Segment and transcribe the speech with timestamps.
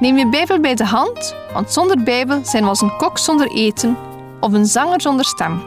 [0.00, 3.50] Neem je Bijbel bij de hand, want zonder Bijbel zijn we als een kok zonder
[3.50, 3.96] eten
[4.40, 5.62] of een zanger zonder stem.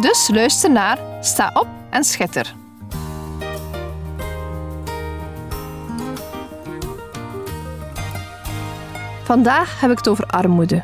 [0.00, 2.54] Dus luister naar, sta op en schitter.
[9.22, 10.82] Vandaag heb ik het over armoede.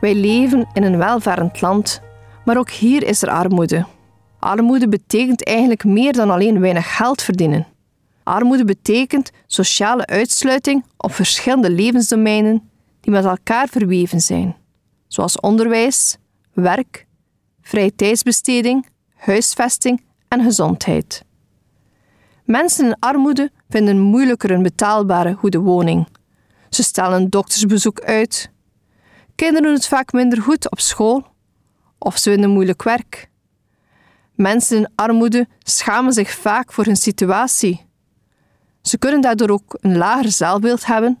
[0.00, 2.00] Wij leven in een welvarend land,
[2.44, 3.86] maar ook hier is er armoede.
[4.38, 7.66] Armoede betekent eigenlijk meer dan alleen weinig geld verdienen.
[8.24, 14.56] Armoede betekent sociale uitsluiting op verschillende levensdomeinen die met elkaar verweven zijn,
[15.08, 16.16] zoals onderwijs,
[16.52, 17.06] werk,
[17.62, 21.24] vrije tijdsbesteding, huisvesting en gezondheid.
[22.44, 26.06] Mensen in armoede vinden moeilijker een betaalbare goede woning.
[26.68, 28.50] Ze stellen een doktersbezoek uit.
[29.34, 31.26] Kinderen doen het vaak minder goed op school
[31.98, 33.28] of ze vinden moeilijk werk.
[34.34, 37.86] Mensen in armoede schamen zich vaak voor hun situatie
[38.88, 41.18] ze kunnen daardoor ook een lager zelfbeeld hebben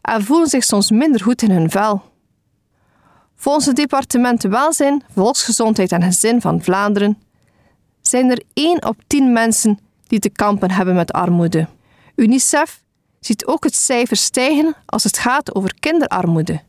[0.00, 2.02] en voelen zich soms minder goed in hun vel.
[3.36, 7.18] Volgens het departement Welzijn, Volksgezondheid en Gezin van Vlaanderen
[8.00, 11.68] zijn er 1 op 10 mensen die te kampen hebben met armoede.
[12.16, 12.82] UNICEF
[13.20, 16.60] ziet ook het cijfer stijgen als het gaat over kinderarmoede.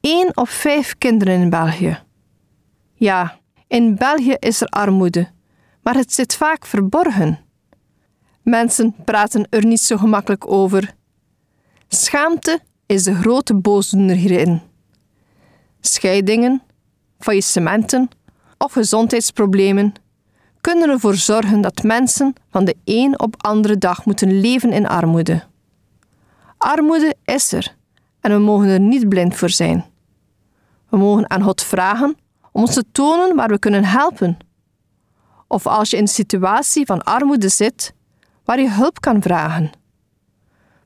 [0.00, 2.02] 1 op 5 kinderen in België.
[2.94, 5.28] Ja, in België is er armoede,
[5.82, 7.47] maar het zit vaak verborgen.
[8.48, 10.94] Mensen praten er niet zo gemakkelijk over.
[11.88, 14.60] Schaamte is de grote boosdoener hierin.
[15.80, 16.62] Scheidingen,
[17.18, 18.08] faillissementen
[18.58, 19.92] of gezondheidsproblemen
[20.60, 25.42] kunnen ervoor zorgen dat mensen van de een op andere dag moeten leven in armoede.
[26.58, 27.74] Armoede is er
[28.20, 29.84] en we mogen er niet blind voor zijn.
[30.88, 32.16] We mogen aan God vragen
[32.52, 34.36] om ons te tonen waar we kunnen helpen.
[35.48, 37.96] Of als je in een situatie van armoede zit,
[38.48, 39.70] waar je hulp kan vragen.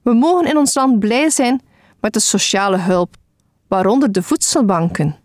[0.03, 1.63] We mogen in ons land blij zijn
[2.01, 3.17] met de sociale hulp,
[3.69, 5.17] waaronder de voedselbanken.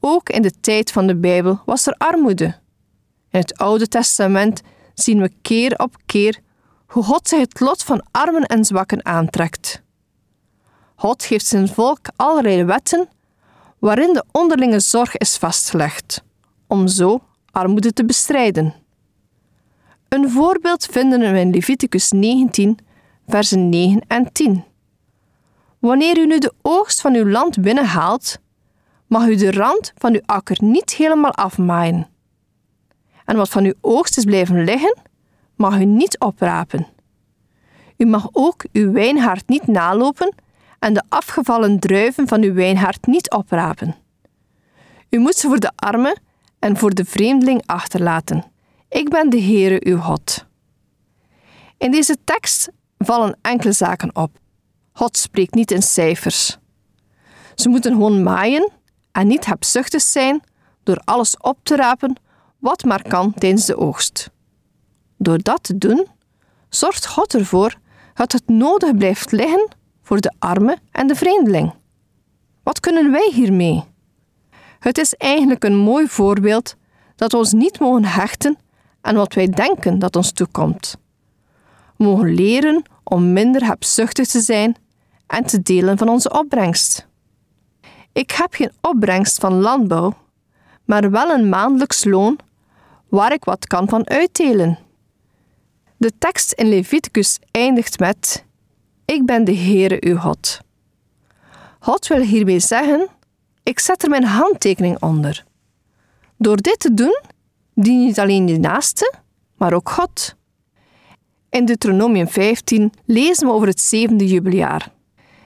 [0.00, 2.44] Ook in de tijd van de Bijbel was er armoede.
[3.30, 4.60] In het Oude Testament
[4.94, 6.40] zien we keer op keer
[6.86, 9.82] hoe God zich het lot van armen en zwakken aantrekt.
[10.94, 13.08] God geeft zijn volk allerlei wetten
[13.78, 16.22] waarin de onderlinge zorg is vastgelegd,
[16.66, 17.20] om zo
[17.50, 18.86] armoede te bestrijden.
[20.08, 22.78] Een voorbeeld vinden we in Leviticus 19,
[23.26, 24.64] versen 9 en 10.
[25.78, 28.38] Wanneer u nu de oogst van uw land binnenhaalt,
[29.06, 32.08] mag u de rand van uw akker niet helemaal afmaaien.
[33.24, 34.96] En wat van uw oogst is blijven liggen,
[35.56, 36.86] mag u niet oprapen.
[37.96, 40.34] U mag ook uw wijnhaard niet nalopen
[40.78, 43.94] en de afgevallen druiven van uw wijnhaard niet oprapen.
[45.10, 46.20] U moet ze voor de armen
[46.58, 48.44] en voor de vreemdeling achterlaten
[48.88, 50.46] ik ben de Heere uw God.
[51.78, 54.38] In deze tekst vallen enkele zaken op.
[54.92, 56.58] God spreekt niet in cijfers.
[57.54, 58.70] Ze moeten gewoon maaien
[59.12, 60.42] en niet hebzuchtig zijn
[60.82, 62.20] door alles op te rapen
[62.58, 64.30] wat maar kan tijdens de oogst.
[65.16, 66.06] Door dat te doen,
[66.68, 67.78] zorgt God ervoor
[68.14, 69.68] dat het nodig blijft liggen
[70.02, 71.74] voor de arme en de vreemdeling.
[72.62, 73.84] Wat kunnen wij hiermee?
[74.78, 76.76] Het is eigenlijk een mooi voorbeeld
[77.16, 78.58] dat we ons niet mogen hechten
[79.08, 80.96] en wat wij denken dat ons toekomt.
[81.96, 84.76] We mogen leren om minder hebzuchtig te zijn
[85.26, 87.06] en te delen van onze opbrengst.
[88.12, 90.14] Ik heb geen opbrengst van landbouw,
[90.84, 92.38] maar wel een maandelijks loon
[93.08, 94.78] waar ik wat kan van uitdelen.
[95.96, 98.44] De tekst in Leviticus eindigt met:
[99.04, 100.60] Ik ben de Heere uw God.
[101.78, 103.08] God wil hiermee zeggen:
[103.62, 105.44] Ik zet er mijn handtekening onder.
[106.36, 107.20] Door dit te doen
[107.82, 109.14] dien niet alleen je naaste,
[109.56, 110.36] maar ook God.
[111.50, 114.92] In Deuteronomium 15 lezen we over het zevende jubeljaar.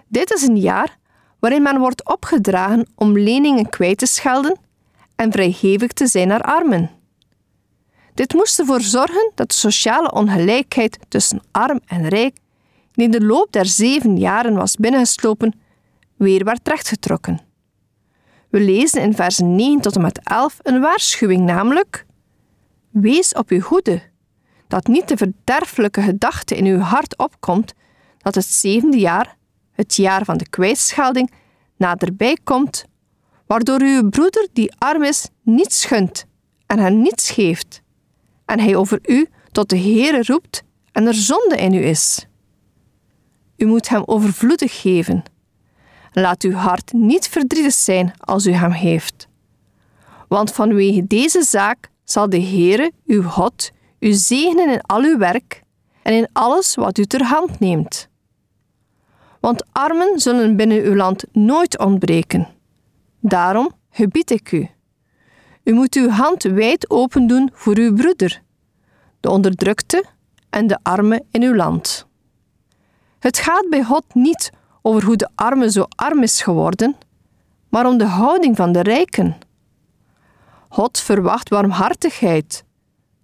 [0.09, 0.99] Dit is een jaar
[1.39, 4.59] waarin men wordt opgedragen om leningen kwijt te schelden
[5.17, 6.91] en vrijgevig te zijn naar armen.
[8.15, 12.37] Dit moest ervoor zorgen dat de sociale ongelijkheid tussen arm en rijk,
[12.93, 15.61] die in de loop der zeven jaren was binnengeslopen,
[16.17, 17.41] weer werd rechtgetrokken.
[18.51, 22.07] We lezen in versen 9 tot en met 11 een waarschuwing, namelijk
[22.93, 24.03] Wees op uw hoede,
[24.69, 27.75] dat niet de verderfelijke gedachte in uw hart opkomt
[28.19, 29.37] dat het zevende jaar,
[29.73, 31.33] het jaar van de kwijtschelding,
[31.77, 32.85] naderbij komt,
[33.47, 36.25] waardoor uw broeder die arm is niets gunt
[36.67, 37.83] en hem niets geeft,
[38.45, 40.63] en hij over u tot de Heere roept
[40.93, 42.27] en er zonde in u is.
[43.57, 45.23] U moet hem overvloedig geven.
[46.13, 49.29] Laat uw hart niet verdrietig zijn als u hem heeft.
[50.29, 55.63] Want vanwege deze zaak zal de Heere, uw God, u zegenen in al uw werk
[56.03, 58.09] en in alles wat u ter hand neemt.
[59.41, 62.49] Want armen zullen binnen uw land nooit ontbreken.
[63.21, 64.69] Daarom gebied ik u.
[65.65, 68.43] U moet uw hand wijd open doen voor uw broeder,
[69.21, 70.05] de onderdrukte
[70.51, 72.07] en de arme in uw land.
[73.19, 74.53] Het gaat bij God niet
[74.83, 76.97] over hoe de arme zo arm is geworden,
[77.69, 79.37] maar om de houding van de rijken.
[80.73, 82.65] God verwacht warmhartigheid.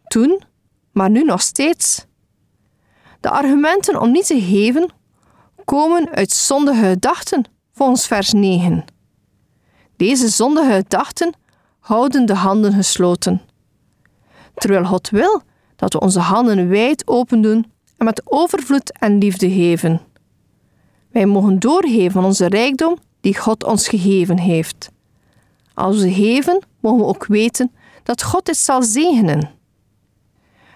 [0.06, 0.42] Toen,
[0.92, 2.06] maar nu nog steeds.
[3.20, 4.90] De argumenten om niet te geven
[5.64, 8.84] komen uit zondige gedachten, volgens vers 9.
[9.96, 11.32] Deze zondige gedachten
[11.78, 13.40] houden de handen gesloten.
[14.54, 15.42] Terwijl God wil
[15.76, 20.00] dat we onze handen wijd open doen en met overvloed en liefde geven.
[21.10, 24.90] Wij mogen doorgeven van onze rijkdom die God ons gegeven heeft.
[25.78, 27.72] Als we geven, mogen we ook weten
[28.02, 29.50] dat God dit zal zegenen.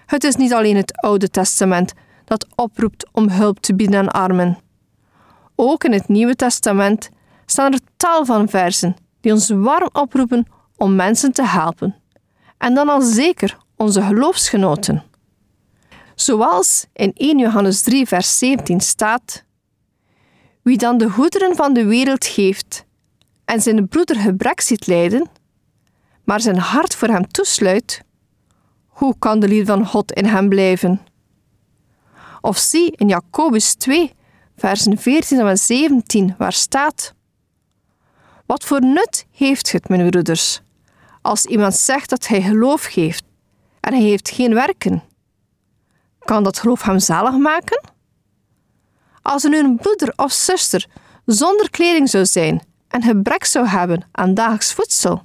[0.05, 1.93] Het is niet alleen het Oude Testament
[2.25, 4.57] dat oproept om hulp te bieden aan armen.
[5.55, 7.09] Ook in het Nieuwe Testament
[7.45, 10.47] staan er tal van versen die ons warm oproepen
[10.77, 11.95] om mensen te helpen.
[12.57, 15.03] En dan al zeker onze geloofsgenoten.
[16.15, 19.43] Zoals in 1 Johannes 3, vers 17 staat:
[20.61, 22.85] Wie dan de goederen van de wereld geeft
[23.45, 25.29] en zijn broeder gebrek ziet lijden,
[26.23, 28.01] maar zijn hart voor hem toesluit,
[28.87, 31.01] hoe kan de liefde van God in hem blijven?
[32.41, 34.13] Of zie in Jacobus 2,
[34.57, 37.13] versen 14 en 17, waar staat:
[38.45, 40.61] Wat voor nut heeft het, mijn broeders,
[41.21, 43.23] als iemand zegt dat hij geloof geeft
[43.79, 45.03] en hij heeft geen werken?
[46.19, 47.83] Kan dat geloof hem zalig maken?
[49.21, 50.87] Als er nu een broeder of zuster
[51.25, 52.61] zonder kleding zou zijn
[52.93, 55.23] en gebrek zou hebben aan dagelijks voedsel,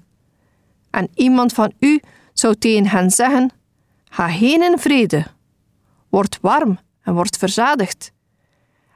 [0.91, 2.01] en iemand van u
[2.33, 3.51] zou tegen hen zeggen:
[4.05, 5.27] Ga heen in vrede,
[6.09, 8.13] word warm en word verzadigd,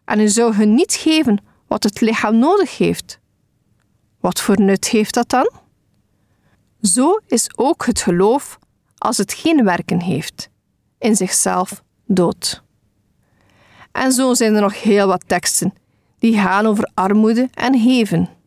[0.04, 3.18] en u zou hun niet geven wat het lichaam nodig heeft.
[4.20, 5.50] Wat voor nut heeft dat dan?
[6.80, 8.58] Zo is ook het geloof
[8.98, 10.48] als het geen werken heeft,
[10.98, 12.62] in zichzelf dood.
[13.92, 15.72] En zo zijn er nog heel wat teksten
[16.18, 18.40] die gaan over armoede en geven.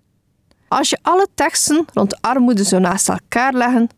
[0.76, 3.90] Als je alle teksten rond armoede zo naast elkaar leggen,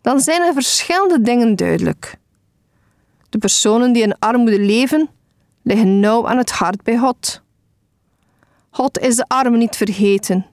[0.00, 2.18] dan zijn er verschillende dingen duidelijk.
[3.28, 5.10] De personen die in armoede leven,
[5.62, 7.42] liggen nauw aan het hart bij God.
[8.70, 10.46] God is de armen niet vergeten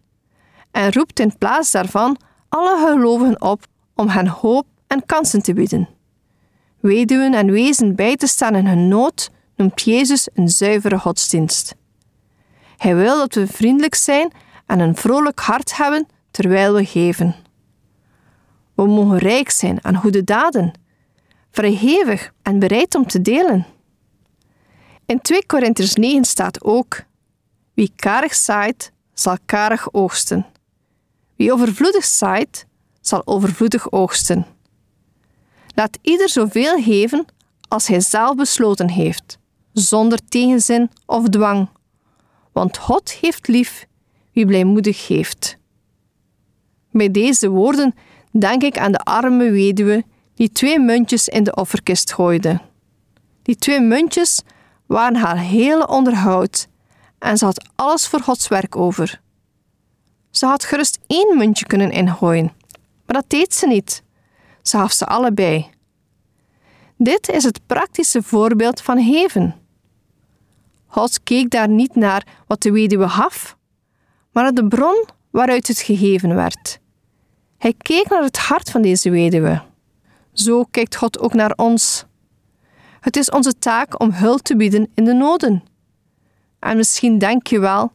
[0.71, 2.17] en roept in plaats daarvan
[2.49, 5.89] alle gelovigen op om hen hoop en kansen te bieden.
[6.79, 11.75] Weduwen en wezen bij te staan in hun nood noemt Jezus een zuivere godsdienst.
[12.77, 14.31] Hij wil dat we vriendelijk zijn
[14.69, 17.35] en een vrolijk hart hebben terwijl we geven.
[18.73, 20.73] We mogen rijk zijn aan goede daden,
[21.51, 23.65] vrijgevig en bereid om te delen.
[25.05, 27.03] In 2 Korinther 9 staat ook:
[27.73, 30.45] Wie karig zaait, zal karig oogsten.
[31.35, 32.65] Wie overvloedig zaait,
[33.01, 34.45] zal overvloedig oogsten.
[35.75, 37.25] Laat ieder zoveel geven
[37.67, 39.37] als hij zelf besloten heeft,
[39.73, 41.69] zonder tegenzin of dwang.
[42.51, 43.87] Want God heeft lief
[44.33, 45.57] wie blijmoedig geeft.
[46.91, 47.95] Bij deze woorden
[48.31, 50.03] denk ik aan de arme weduwe
[50.35, 52.59] die twee muntjes in de offerkist gooide.
[53.41, 54.41] Die twee muntjes
[54.85, 56.67] waren haar hele onderhoud
[57.19, 59.21] en ze had alles voor Gods werk over.
[60.31, 62.51] Ze had gerust één muntje kunnen ingooien,
[63.05, 64.03] maar dat deed ze niet.
[64.61, 65.69] Ze gaf ze allebei.
[66.97, 69.55] Dit is het praktische voorbeeld van geven.
[70.87, 73.57] God keek daar niet naar wat de weduwe gaf,
[74.39, 76.79] maar de bron waaruit het gegeven werd.
[77.57, 79.61] Hij keek naar het hart van deze weduwe.
[80.33, 82.05] Zo kijkt God ook naar ons.
[82.99, 85.63] Het is onze taak om hulp te bieden in de noden.
[86.59, 87.91] En misschien denk je wel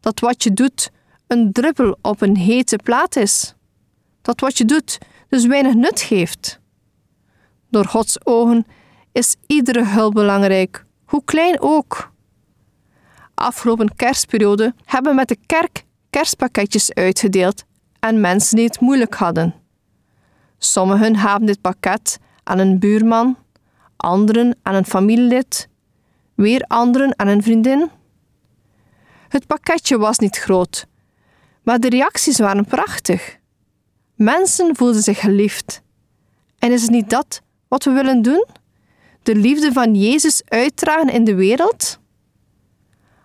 [0.00, 0.90] dat wat je doet
[1.26, 3.54] een druppel op een hete plaat is.
[4.22, 4.98] Dat wat je doet
[5.28, 6.60] dus weinig nut geeft.
[7.70, 8.66] Door Gods ogen
[9.12, 12.12] is iedere hulp belangrijk, hoe klein ook.
[13.34, 15.84] Afgelopen kerstperiode hebben we met de kerk
[16.16, 17.64] kerstpakketjes uitgedeeld
[17.98, 19.54] aan mensen die het moeilijk hadden.
[20.58, 23.36] Sommigen hebben dit pakket aan een buurman,
[23.96, 25.68] anderen aan een familielid,
[26.34, 27.90] weer anderen aan een vriendin.
[29.28, 30.86] Het pakketje was niet groot,
[31.62, 33.38] maar de reacties waren prachtig.
[34.14, 35.82] Mensen voelden zich geliefd.
[36.58, 38.46] En is het niet dat wat we willen doen?
[39.22, 41.98] De liefde van Jezus uitdragen in de wereld?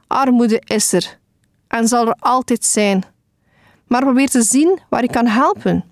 [0.08, 1.20] Armoede is er
[1.72, 3.04] en zal er altijd zijn.
[3.88, 5.84] Maar probeer te zien waar je kan helpen.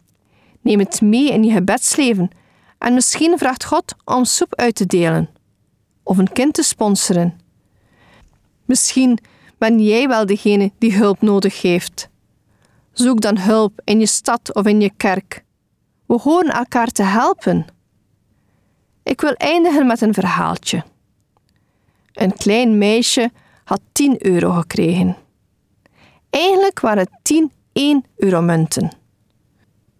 [0.61, 2.29] Neem het mee in je gebedsleven
[2.77, 5.29] en misschien vraagt God om soep uit te delen
[6.03, 7.39] of een kind te sponsoren.
[8.65, 9.19] Misschien
[9.57, 12.09] ben jij wel degene die hulp nodig heeft.
[12.91, 15.43] Zoek dan hulp in je stad of in je kerk.
[16.05, 17.65] We horen elkaar te helpen.
[19.03, 20.83] Ik wil eindigen met een verhaaltje.
[22.13, 23.31] Een klein meisje
[23.63, 25.17] had 10 euro gekregen.
[26.29, 27.51] Eigenlijk waren het 10
[28.17, 28.91] 1-euro-munten.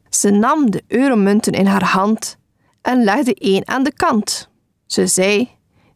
[0.10, 2.38] Ze nam de euromunten in haar hand
[2.82, 4.50] en legde één aan de kant.
[4.86, 5.50] Ze zei: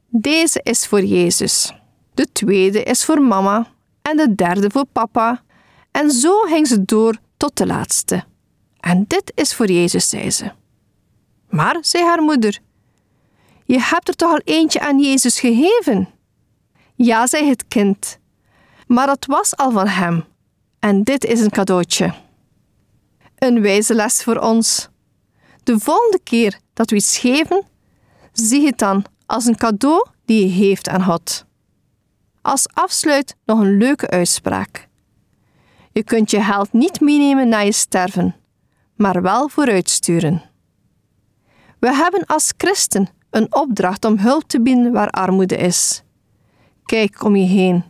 [0.08, 1.74] Deze is voor Jezus.
[2.14, 3.68] De tweede is voor mama
[4.02, 5.44] en de derde voor papa.
[5.92, 8.24] En zo ging ze door tot de laatste.
[8.80, 10.52] En dit is voor Jezus, zei ze.
[11.50, 12.60] Maar, zei haar moeder,
[13.66, 16.10] je hebt er toch al eentje aan Jezus gegeven?
[16.96, 18.20] Ja, zei het kind,
[18.88, 20.26] maar dat was al van hem.
[20.80, 22.14] En dit is een cadeautje.
[23.36, 24.90] Een wijze les voor ons.
[25.64, 27.64] De volgende keer dat we iets geven,
[28.32, 31.46] zie het dan als een cadeau die je heeft aan God.
[32.42, 34.88] Als afsluit nog een leuke uitspraak.
[35.92, 38.36] Je kunt je geld niet meenemen naar je sterven,
[38.96, 40.42] maar wel vooruitsturen.
[41.80, 46.04] We hebben als christen een opdracht om hulp te bieden waar armoede is.
[46.86, 47.84] Kijk om je heen.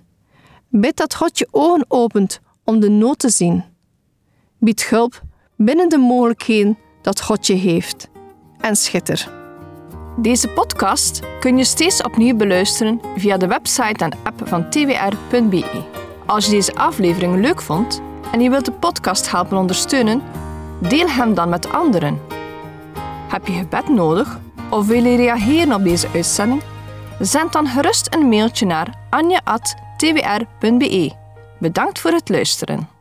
[0.76, 3.64] Bid dat God je ogen opent om de nood te zien.
[4.60, 5.22] Bied hulp
[5.56, 8.10] binnen de mogelijkheden dat God je heeft.
[8.60, 9.32] En schitter.
[10.18, 15.84] Deze podcast kun je steeds opnieuw beluisteren via de website en app van twr.be.
[16.26, 18.02] Als je deze aflevering leuk vond
[18.32, 20.22] en je wilt de podcast helpen ondersteunen,
[20.80, 22.20] deel hem dan met anderen.
[23.30, 24.40] Heb je gebed nodig
[24.70, 26.62] of wil je reageren op deze uitzending?
[27.20, 29.02] Zend dan gerust een mailtje naar
[30.02, 31.12] anja.twr.be.
[31.60, 32.93] Bedankt voor het luisteren.